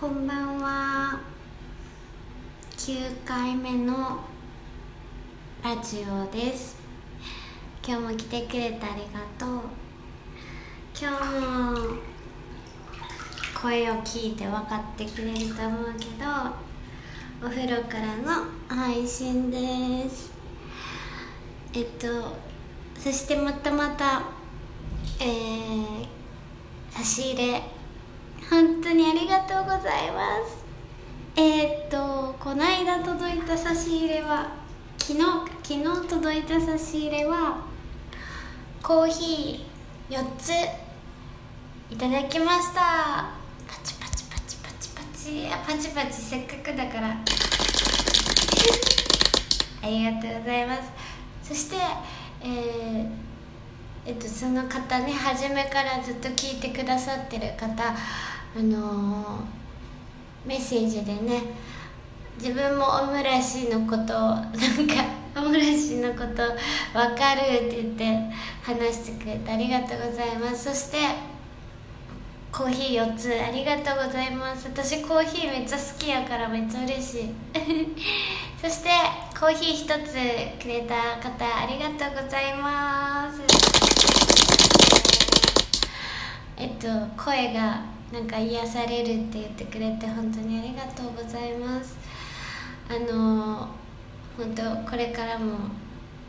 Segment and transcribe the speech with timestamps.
[0.00, 1.18] こんばんは。
[2.76, 4.20] 9回目の
[5.60, 6.76] ラジオです。
[7.84, 9.60] 今日も来てくれてありがとう。
[10.96, 11.96] 今日も
[13.60, 20.30] 声を聞いて分かってくれると思うけどお風呂からの配信です。
[21.72, 22.36] えっと
[22.96, 24.22] そしてまたまた
[25.18, 26.06] えー、
[26.88, 27.77] 差し入れ
[28.50, 30.64] 本当にありがとうございます。
[31.36, 34.52] えー、っとこの間届いた差し入れは
[34.98, 35.20] 昨日
[35.62, 37.66] 昨日届いた差し入れは
[38.82, 40.50] コーヒー4つ
[41.92, 43.30] いただきました。
[43.66, 45.46] パチパチパチパチパチ。
[45.52, 47.08] あパチパチせっかくだから。
[49.82, 50.82] ありがとうございます。
[51.42, 51.76] そして
[52.40, 53.28] えー
[54.08, 57.94] えっと、その方ね初めからずっと聞いてくださってる方
[58.56, 59.40] あの、
[60.48, 61.42] メッセージでね
[62.40, 65.04] 自分もオムライスのことなんか
[65.36, 66.42] オムライスのこと
[66.92, 70.64] 分かるって言って話してくれてありがとうございます。
[70.64, 70.98] そして
[72.50, 74.68] コーヒー4つありがとうございます。
[74.68, 77.34] 私コーヒーめっちゃ好きやからめっちゃ嬉しい。
[78.60, 78.90] そして
[79.38, 83.40] コーヒー1つくれた方ありがとうございます
[86.56, 91.96] えっと声がなんか癒されるって言ってくれて本当にありがとうございます。
[92.88, 93.68] あの
[94.36, 95.58] 本当これからも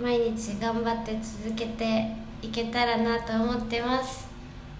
[0.00, 4.28] 毎日頑張って続けていけたらなと思ってます。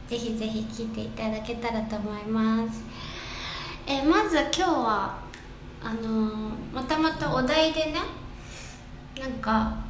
[0.09, 2.83] ぜひぜひ聞いていただけたらと思います。
[3.87, 5.19] えまず今日は
[5.83, 8.01] あのまたまたお題でね
[9.21, 9.90] なんか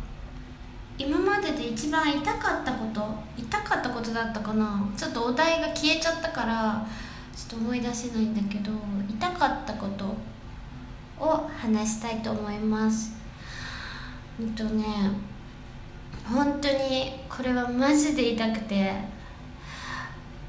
[1.03, 3.03] 今までで一番痛かったこと
[3.39, 4.87] 痛かったことだったかな。
[4.95, 6.87] ちょっとお題が消えちゃったから
[7.35, 8.71] ちょっと思い出せないんだけど
[9.09, 10.15] 痛かったこと
[11.19, 13.15] を話したいと思います。
[14.39, 14.85] うんとね
[16.29, 18.95] 本当にこれはマジで痛くて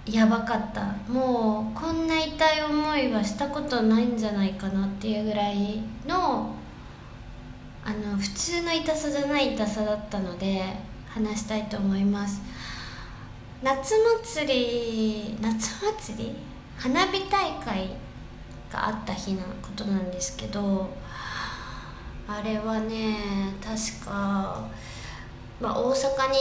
[0.05, 0.83] やばかった。
[1.09, 6.53] もうこんな痛い思いはしたことないんじゃないかなっていうぐらいの
[7.83, 10.63] あの普通の痛さじゃない痛さだったので
[11.09, 12.41] 話したいと思います。
[13.63, 13.93] 夏
[14.23, 16.35] 祭り夏祭り？
[16.77, 17.89] 花火大会
[18.71, 20.89] があった日のことなんですけど
[22.27, 23.17] あれはね
[23.63, 24.67] 確か、
[25.59, 26.37] まあ、大阪に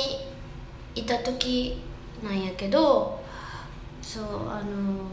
[0.95, 1.83] いた時
[2.23, 3.23] なんやけど
[4.00, 5.05] そうあの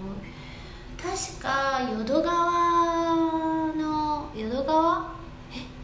[0.97, 5.16] 確か淀川の淀川？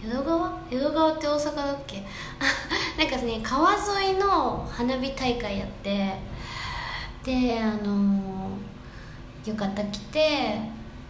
[0.03, 0.51] 淀川？
[0.69, 2.03] 淀川って大阪だっけ？
[2.97, 6.15] なんかね川沿いの花火大会やって
[7.23, 8.49] であの
[9.45, 10.59] 浴衣着て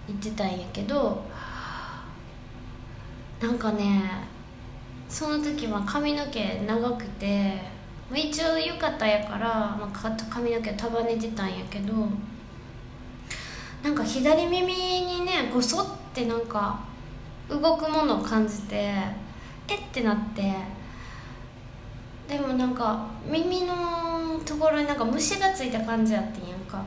[0.08, 1.24] 行ってたんやけど
[3.42, 4.04] なんかね
[5.10, 7.62] その時は髪の毛長くて
[8.14, 11.94] 一応浴衣やから、まあ、髪の毛束ねてたんやけど
[13.84, 16.80] なんか左耳にねごそってなんか
[17.50, 18.94] 動くものを感じて
[19.68, 20.54] えってなって
[22.28, 26.84] でもなんか耳のところになんか虫がついた感じやってんやんか。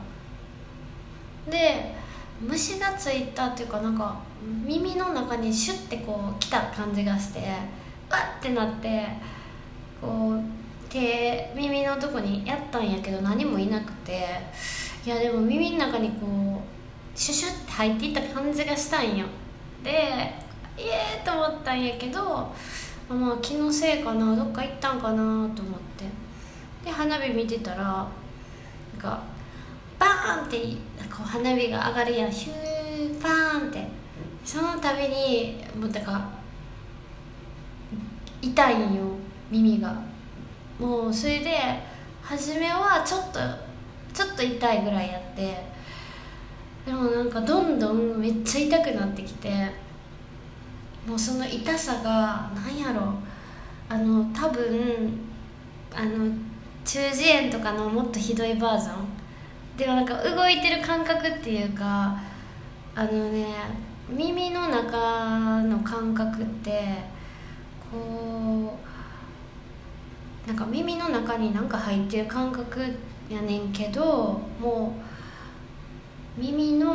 [1.49, 1.95] で
[2.41, 4.19] 虫がついたっていうかなんか
[4.65, 7.39] 耳の中にシュッてこう来た感じがして
[8.09, 9.07] わってなって
[9.99, 10.41] こう
[10.89, 14.27] 手耳のとこにやったんやけど何もいなくて
[15.05, 19.25] いやでも耳の中にこうシュシュって入っていった感じがしたんよ。
[19.83, 20.46] で
[20.77, 22.53] イエーと思ったんやけど
[23.09, 26.05] まあ気のせいかなどっか行ったんかなと思って。
[26.85, 28.07] で花火見てたらなん
[28.99, 29.23] か
[29.97, 30.57] バーンって
[31.09, 32.31] こう花火が上がるやん。
[32.31, 33.87] ヒューバーンって。
[34.45, 36.29] その度にもうだから
[38.41, 39.03] 痛いんよ
[39.49, 39.93] 耳が。
[40.79, 41.57] もうそれで
[42.21, 43.39] 初めはちょっと
[44.13, 45.65] ちょっと痛いぐらいやって。
[46.85, 49.86] でもなんかどんどんめっちゃ痛くなってきて。
[51.07, 53.13] もうその痛さが何やろ。
[53.89, 55.17] あの多分
[55.95, 56.29] あの
[56.83, 59.17] 中耳炎とかのもっとひどいバージョン。
[59.77, 62.19] でもなんか動いてる感覚っていうか
[62.95, 63.45] あのね
[64.09, 67.03] 耳の中の感覚って
[67.91, 68.77] こ
[70.45, 72.81] うなんか耳の中になんか入ってる感覚
[73.29, 74.95] やねんけども
[76.37, 76.86] う耳の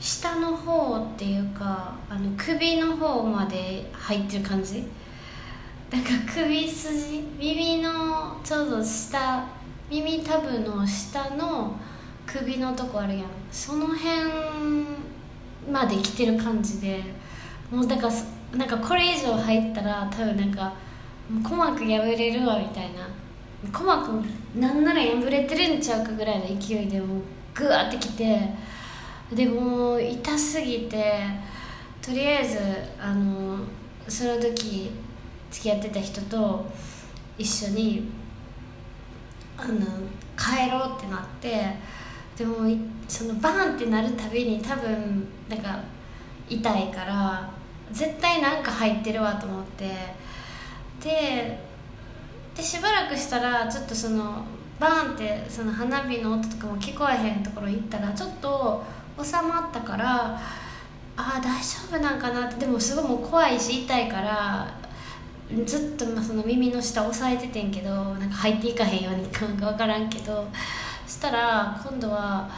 [0.00, 4.82] 下の方っていうかあの首の方まで入ってる感じ？
[5.90, 9.46] なんか首筋耳のちょうど下
[9.90, 11.76] 耳たぶの下の
[12.26, 13.26] 首のとこあるやん。
[13.52, 14.06] その辺
[15.70, 17.02] まで来てる感じで
[17.70, 20.72] もうだからなんかこれ以上入ったら多分なんか
[21.42, 23.06] 鼓膜破れるわみたいな。
[23.66, 24.10] 鼓膜
[24.56, 27.20] なんなら破れてるんちゃうかぐらいの勢いでもう
[27.54, 28.40] グワってきて
[29.34, 31.22] でも痛すぎて
[32.02, 32.58] とりあえず
[33.00, 33.58] あの
[34.08, 34.90] その時
[35.50, 36.66] 付き合ってた人と
[37.38, 38.10] 一緒に
[39.56, 39.78] あの
[40.36, 41.76] 帰ろうってなって
[42.36, 42.56] でも
[43.06, 45.80] そのバーンってなるたびに多分なんか
[46.48, 47.50] 痛いから
[47.92, 49.94] 絶対なんか入ってるわと思って
[51.00, 51.58] で
[52.54, 54.44] でしばらくしたらちょっとその
[54.78, 58.82] バーンってその花火の音とかも聞こえへんところ行ったらちょっと
[59.24, 60.40] 収まったから
[61.16, 64.72] ああ大丈夫なんかなってでもすごいもう怖いし痛いから
[65.64, 70.46] ずっとその耳の下押さえててんけどなんか入っていかへんようにか分からんけど
[71.06, 72.48] そしたら今度は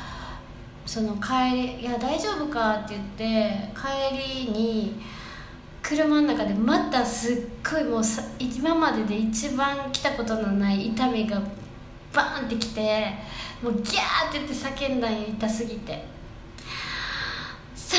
[0.85, 5.01] その帰り「いや大丈夫か?」って言って帰りに
[5.83, 7.37] 車の中でまたすっ
[7.69, 8.03] ごいもう
[8.39, 11.41] 今までで一番来たことのない痛みが
[12.13, 13.15] バーンってきて
[13.63, 16.05] もうギャーって言って叫んだん痛すぎて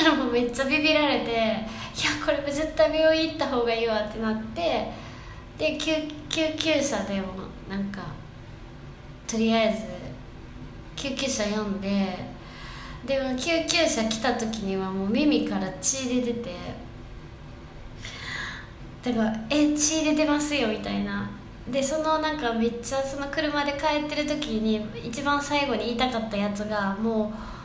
[0.03, 1.65] らもうめっちゃビビられていや
[2.25, 4.91] これも絶対病院行った方がいいわってなって
[5.57, 5.93] で救
[6.29, 7.27] 急車でも
[7.69, 8.01] なんか
[9.27, 10.03] とりあえず
[10.95, 12.33] 救急車呼んで
[13.05, 16.55] でも救急車来た時にはもう耳から血出てて
[19.03, 21.29] だから「え血出てますよ」みたいな。
[21.71, 27.62] でそのなんかめっちゃその車で帰ってる時に一番最後に言いたかったやつがもう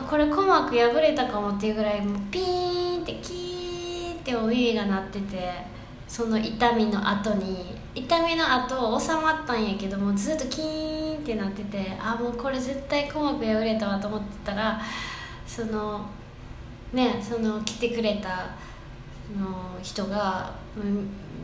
[0.00, 5.50] あこれ鼓膜破れたかもっていうぐらいもうピーンってキーンってお耳が鳴ってて
[6.06, 7.76] その痛みの後に。
[7.96, 14.78] 痛みの後収まったんやけどもずっとキーンってなっててあもうこれ絶対鼓膜破れたわと思ってたら
[15.46, 16.04] その
[16.92, 18.50] ねその来てくれた
[19.34, 20.52] の人が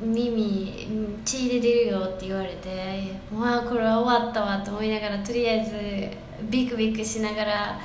[0.03, 0.87] 耳
[1.25, 7.81] 血で出るよって言われてまあこれは終わったわと思いながらとりあえずビクビクしながら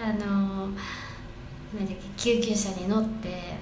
[0.00, 0.68] あの
[1.74, 3.54] 何だっけ救急車に乗って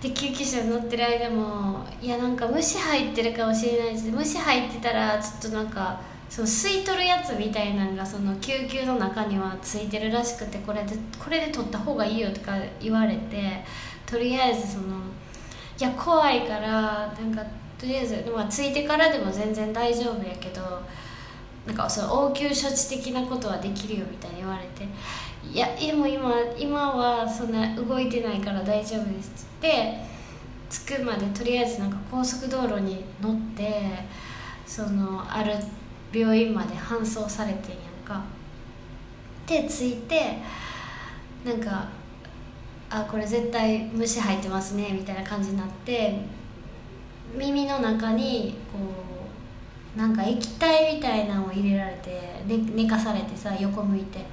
[0.00, 6.00] で救急車に乗ってる間もいやなんか虫入ってるかもしれないです虫入ってたらちょっとなんか
[6.30, 13.64] その吸い取るやつみたいなのがその救急の中にはついてるらしくてこれでこれで取った方がいいよとか言われて
[14.06, 14.96] とりあえずその
[15.78, 17.42] いや怖いからなんか
[17.78, 20.60] とりあえず、まあ、ついてからでも全然大丈夫やけど
[21.70, 24.88] なんかその応急処置的なことはできるよみたいに言われて
[25.48, 30.00] いやでも今今はそんな動いてないから大丈夫ですって
[30.68, 33.84] 着くまでとりあえずなんか高速道路に乗って
[34.66, 35.54] そのある
[36.12, 38.24] 病院まで搬送されてんやんか。
[39.46, 40.38] で着いて
[41.44, 41.88] なんか
[42.88, 46.18] あこれ絶対虫入ってますねみたいな感じになって
[47.36, 48.78] 耳の中にこ
[49.16, 49.19] う
[49.96, 54.24] なんか液体みたいなのを入れられて寝寝かされてさ横向いて。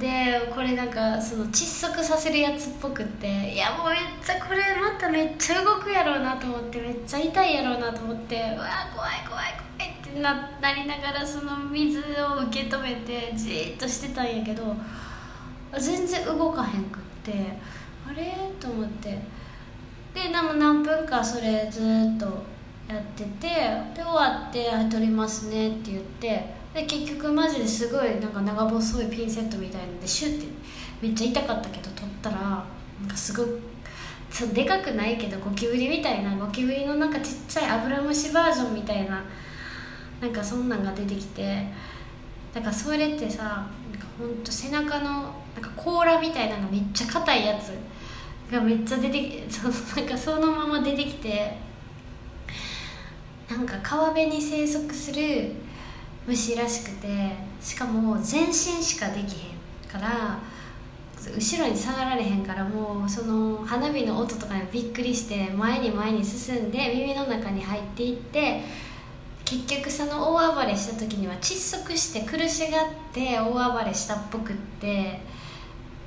[0.00, 12.02] でこれなんかその窒息させるやつっぽくっていやもうめっちゃこれまためっちゃ動くやろうなと思ってめっちゃ痛いやろうなと思ってうわ怖い怖い怖いってななりながらその水を
[12.48, 14.74] 受け止めてじーっとしてたんやけど
[15.78, 17.52] 全然動かへんくって
[18.08, 18.32] あれ？
[18.58, 19.10] と思って。
[20.14, 21.82] ででも何分かそれず
[22.16, 22.42] っと
[22.88, 23.48] やってて
[23.94, 30.46] で終わって「撮りますね」って言ってで結局マジですごいなんか長細いピンセットみたいのでシュッて
[31.00, 33.46] めっちゃ痛かったけど取ったらなんかすごい
[34.30, 39.22] そうでかくないけどゴキブリみたいなゴキブリのなんかちっちゃいアブラムシバージョンみたいな
[40.20, 41.66] なんかそんなんが出てきて
[42.54, 43.64] だからそれってさなん
[44.00, 45.10] かほんと背中の
[45.54, 47.72] なんか甲羅みたいなのがめっちゃ硬いやつ
[48.50, 51.56] がめっちゃ出てきそなんかそのまま出てきて
[53.52, 55.52] なんか川辺に生息する
[56.26, 60.38] 虫らしくてしかも全身しかできへんから
[61.36, 68.62] 後ろに下がられへんからもうその花火の音とかにびっくりして前に前に進んで耳の中に入っていって
[69.44, 75.20] 結局その大暴れした時には窒息して苦しがって大暴れしたっぽくって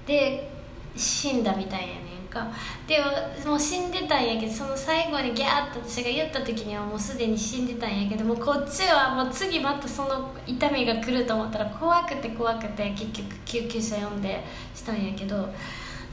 [0.07, 0.51] で
[0.95, 2.45] 死んだみたいやねか。
[2.85, 2.99] で
[3.47, 14.43] もう死んでたんやけどその最後にギャーッと私が言った時にはもうすでに死んでたんやけどもこっちはもう次またその痛みが来ると思ったら怖くて怖くて結局救急車呼んで
[14.75, 15.47] したんやけど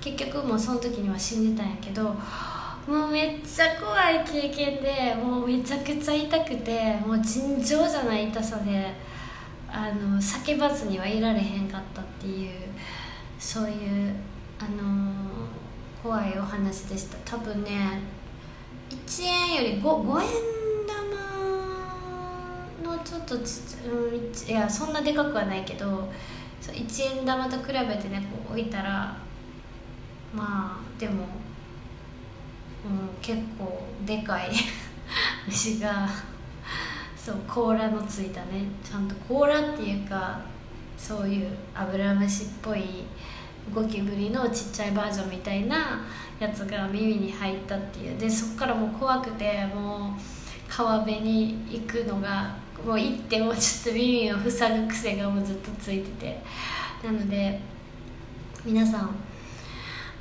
[0.00, 8.92] 結局もうその時には死んでたんやけどもうめっちゃ怖い経験でもうめちゃくちゃ痛くてもう尋常じゃない痛さで
[9.68, 12.50] あの叫ばずにはいられへんかったっていう
[13.38, 14.14] そういう
[14.58, 15.31] あのー
[16.02, 17.16] 怖いお話でした。
[17.24, 18.00] 多分ね
[18.90, 20.28] 1円より 5, 5円
[22.82, 26.10] 玉のちょっとちっちゃい、うん、いやそんなでかくはないけど
[26.60, 29.16] 1円玉と比べてねこう置いたら
[30.34, 31.24] まあでも、
[32.84, 34.50] うん、結構でかい
[35.48, 36.08] 牛が
[37.16, 38.64] そう甲羅のついたね。
[38.82, 40.40] ちゃんと甲羅っていうか
[40.98, 43.04] そういうアブラムシっぽい
[43.74, 46.04] ゴキブリのちっちゃいバージョンみたいな
[46.40, 48.18] やつが耳に入ったっていう。
[48.18, 50.20] でそっからもう怖くてもう
[50.68, 56.42] 川辺に行くのがもう行ってもちょっと耳を塞ぐ癖がもうずっとついてて。
[57.04, 57.60] なので
[58.64, 59.14] 皆さん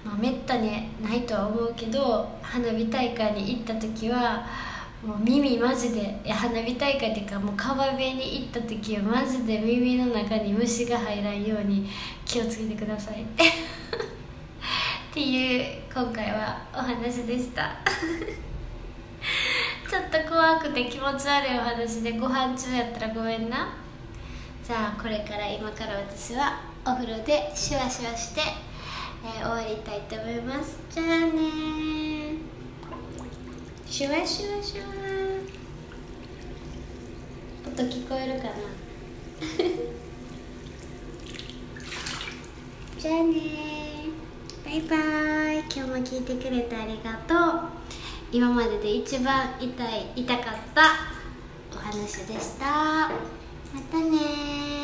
[0.03, 4.43] まあ、めったにないとは思うけど花火大会に行った時は
[5.05, 11.89] もう耳マジで花火大会っていうかもう川辺に行った時はマジで耳の中に虫が入らんように
[12.23, 13.23] 気をつけてください。
[15.11, 17.77] っていう今回はお話でした。
[19.89, 23.73] ちょっと怖くて気持ち悪いお話でご飯中やったらごめんな。
[24.63, 28.41] じゃあこれから今から私はお風呂でシュワシュワして
[29.23, 30.79] えー、終わりたいと思います。
[30.89, 32.00] じゃあね
[33.91, 34.85] シュワシュワシュワ。
[37.67, 38.53] 音聞こえるかな？
[42.97, 44.05] じゃあね。
[44.63, 44.95] バイバ
[45.51, 45.59] イ。
[45.59, 47.63] 今日も聞いてくれてありがとう。
[48.31, 49.71] 今までで一番痛い
[50.15, 50.83] 痛かった
[51.75, 53.09] お話でした。
[53.09, 53.11] ま
[53.91, 54.80] たね